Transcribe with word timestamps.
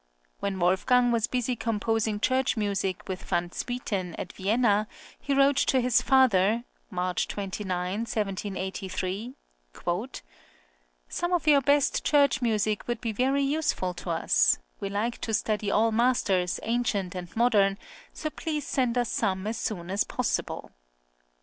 When 0.39 0.57
Wolfgang 0.59 1.11
was 1.11 1.27
busy 1.27 1.55
composing 1.55 2.19
church 2.19 2.57
music 2.57 3.07
with 3.07 3.21
Van 3.21 3.51
Swieten 3.51 4.15
at 4.17 4.33
Vienna, 4.33 4.87
he 5.19 5.31
wrote 5.35 5.57
to 5.57 5.79
his 5.79 6.01
father 6.01 6.63
(March 6.89 7.27
29, 7.27 7.69
1783): 7.99 9.35
"Some 11.07 11.33
of 11.33 11.45
your 11.45 11.61
best 11.61 12.03
church 12.03 12.41
music 12.41 12.87
would 12.87 12.99
be 12.99 13.11
very 13.11 13.43
useful 13.43 13.93
to 13.93 14.09
us; 14.09 14.57
we 14.79 14.89
like 14.89 15.19
to 15.21 15.35
study 15.35 15.69
all 15.69 15.91
masters, 15.91 16.59
ancient 16.63 17.13
and 17.13 17.35
modern, 17.35 17.77
so 18.11 18.31
please 18.31 18.65
send 18.65 18.97
us 18.97 19.11
some 19.11 19.45
as 19.45 19.59
soon 19.59 19.91
as 19.91 20.03
possible." 20.03 20.71